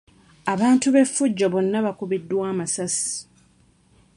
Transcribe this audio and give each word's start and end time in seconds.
Abantu 0.53 0.87
b'effujjo 0.93 1.45
bonna 1.53 1.77
baakubiddwa 1.85 2.43
amasasi. 2.51 3.11